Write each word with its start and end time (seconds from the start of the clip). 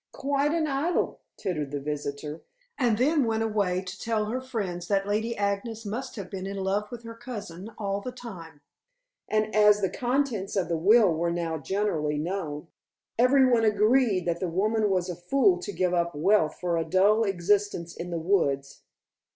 "Quite 0.13 0.51
an 0.51 0.65
idyl," 0.65 1.19
tittered 1.37 1.69
the 1.69 1.79
visitor, 1.79 2.41
and 2.75 2.97
then 2.97 3.23
went 3.23 3.43
away 3.43 3.83
to 3.83 3.99
tell 3.99 4.25
her 4.25 4.41
friends 4.41 4.87
that 4.87 5.07
Lady 5.07 5.37
Agnes 5.37 5.85
must 5.85 6.15
have 6.15 6.27
been 6.27 6.47
in 6.47 6.57
love 6.57 6.89
with 6.89 7.03
her 7.03 7.13
cousin 7.13 7.69
all 7.77 8.01
the 8.01 8.11
time. 8.11 8.61
And 9.29 9.55
as 9.55 9.79
the 9.81 9.91
contents 9.91 10.55
of 10.55 10.69
the 10.69 10.75
will 10.75 11.13
were 11.13 11.29
now 11.29 11.59
generally 11.59 12.17
known, 12.17 12.69
every 13.19 13.45
one 13.45 13.63
agreed 13.63 14.25
that 14.25 14.39
the 14.39 14.47
woman 14.49 14.89
was 14.89 15.07
a 15.07 15.15
fool 15.15 15.59
to 15.59 15.71
give 15.71 15.93
up 15.93 16.15
wealth 16.15 16.57
for 16.59 16.77
a 16.77 16.83
dull 16.83 17.23
existence 17.23 17.95
in 17.95 18.09
the 18.09 18.17
woods. 18.17 18.81